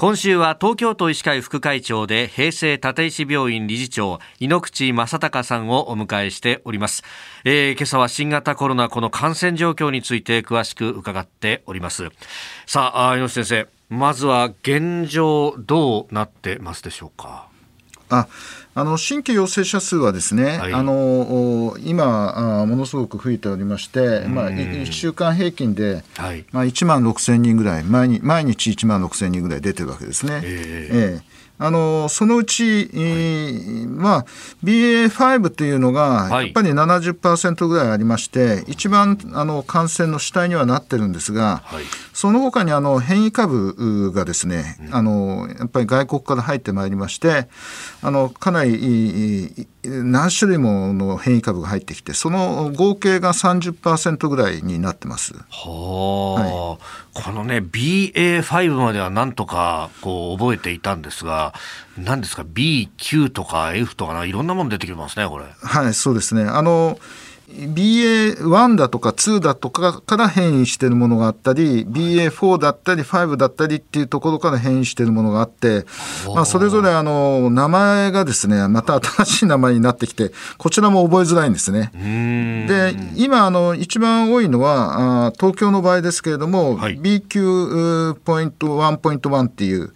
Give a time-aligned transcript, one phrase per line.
[0.00, 7.02] 今週は東京都医師会副会長で平成立石病院理事長井ノ口正隆さんをお迎えしております、
[7.44, 12.08] えー、今朝は新型コロナこの感染状況について詳しく伺っております。
[12.66, 17.48] さあ井ノ口先生まずは現状どうなってますでしょうか？
[18.10, 18.28] あ
[18.74, 30.40] あの新規陽性者数はですね、はい、あの今あ、ものすごく増えておりまして、まあ、1週間平均で、はい、まあ、1万6000人ぐらい毎日、毎日1万6000人ぐらい出てるわけですね。
[30.44, 34.24] えー、えーあのそのうち、はい、まあ、
[34.64, 41.84] BA.5 というのがやっぱり70%ぐらいありまして、一番あの感染の主体にはなってるんですが、はい、
[42.14, 47.48] その他にあの変異株がですね、うん、あのやっぱり外国から入ってまいりまして
[48.02, 55.34] あのかなり何種類もの変異株が入ってきてその合計が30%ぐらいになってます。
[55.34, 61.49] はあ、はい、このね BA.5 まではなんとかこう覚えていたんですが
[61.96, 65.46] 何ですか？B、Q とか F とかいろんなもの出てきますねこれ。
[65.62, 66.98] はいそうですねあの
[67.50, 75.84] BA.1 だとか2だとかから変異しているものがあったり BA.4 だったり5だったりっていうところから変異しているものがあって、
[76.34, 81.90] まあ、それぞれあの名前がですねまた新しい名前になってきてこちらも覚えづらいんですね。
[82.68, 89.92] で今あの一番多いのはあ東京の場合ですけれども、はい、BQ.1.1 っていう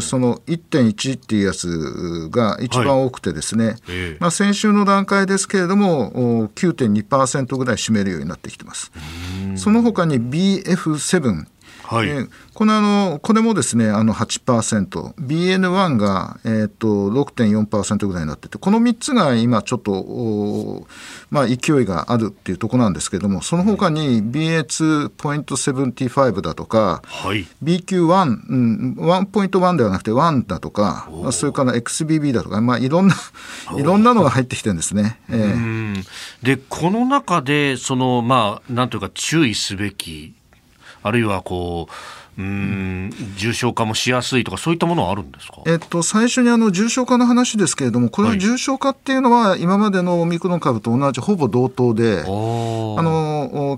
[0.00, 3.76] その1.1っていうやつが一番多くてですね、はい
[4.18, 8.92] まあ、先週の段階ですけれども9.2%ぐらい占めるようになってきてます。
[9.56, 11.46] その他に BF7
[11.90, 20.86] はい、えー、このあのこれもですねあの 8%BN1 が、えーと、6.4%ぐらいになっててこの3つが今ちょっと、
[21.30, 33.16] まあ、勢いがあるっていうところなんですけれどもその他に BA2.75 だとか、はい、BQ1、うん、1.1ではなくて1だとかそれから XBB だとか、まあ、いろんな
[33.76, 35.18] いろんなのが入ってきてるんですね。
[35.28, 36.04] えー、
[36.42, 40.34] でこの中でその、まあ、なんというか注意すべき
[41.02, 41.92] あるいはこう
[42.40, 53.19] うん重症化もしやすいとか、そういったものはあるんですか、えっと、最初にあの重症化の話ですけれども、これは重症化っていうのは、今までのオミクロン株と同じ、ほぼ同等で、あの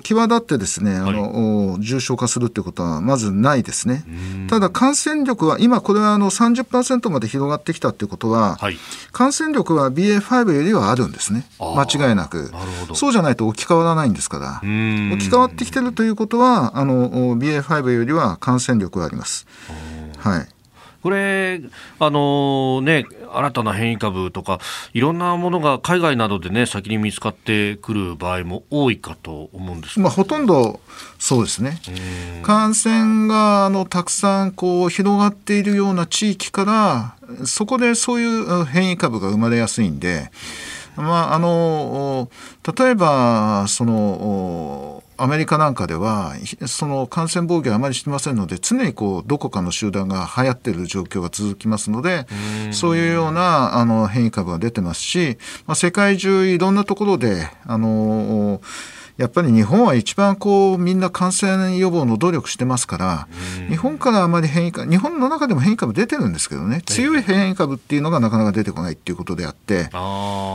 [0.02, 4.04] 際立ってですねあの、はい、重症化するっていうことはまずないですね。
[4.48, 8.76] ただ、感染力は、今、これはあの30%まで広がってきたっていうことは、はい、
[9.12, 12.52] 感染力は BA.5 よりはあるんですね、間違いなく。
[12.94, 19.46] そうじゃないと置き換わらないんですから、置き換わってきてるということは、あの BA.5 よりは感染力があります。
[20.18, 20.48] はい
[21.02, 21.60] これ、
[21.98, 24.60] あのね、新たな変異株とか、
[24.92, 30.80] いろんなものが海外などでね、先に見つかってくる場合も多いかと思うんですまあ、ほとんど
[31.18, 31.80] そうですね。
[32.42, 40.30] 感染があのたくさんこう広がっているような地域から、そこでそういう変異株が生まれやすいんで、
[40.96, 42.30] まあ、あの
[42.76, 46.34] 例えばそのアメリカなんかでは
[46.66, 52.26] その感染防御はあまりしてませんので常にこうどこかの集団が流行っている状況が続きますので
[52.72, 58.60] そういうようなあの変異株が出てますし、まあ、世界中いろんなところであの
[59.16, 63.28] やっぱり日本は一番こうみんな感染予防の努力してますから、
[63.68, 69.90] 日本からあまり変異株、日本の中でも変異株出てるんですけどね、強い変異株っていうのがなかなか出てこないっていうことであって、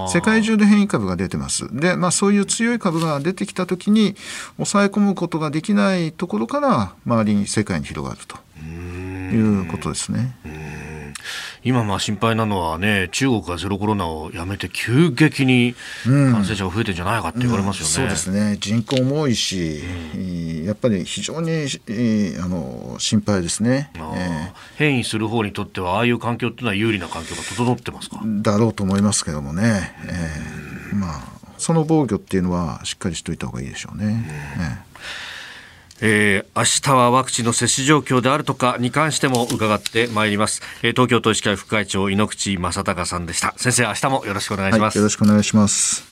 [0.09, 1.67] 世界中で変異株が出てます。
[1.71, 4.15] で、まあそういう強い株が出てきたときに、
[4.57, 10.35] 抑え込むことができないところから、周りに世界に広がるということですね。
[11.63, 18.11] 今まあ心配なのはね中国がゼロコロナをやめて急激に感染者が増えてんじゃないかって言われますよね、うん。
[18.11, 18.57] うん、そうですね。
[18.59, 19.81] 人口も多いし、
[20.15, 28.21] うん、やっぱり非常にあの心配ですね、えー、変異する方にとってはああいう環境っていうのは有利な環境が整ってますか？
[28.23, 31.23] だろうと思いますけどもね、えー、まあ
[31.57, 34.05] その防御っていうのはしっかりしといた方がいいでしょうね。
[34.05, 34.85] ね
[36.01, 43.53] えー、明日はワクチンの接種状況であるとかに関しても伺ってまいります、えー、東京都医師会副会長井ノ口正孝さんでした。
[43.57, 46.05] 先生明日もよろしくお願いします、はい、よろしくお願いします。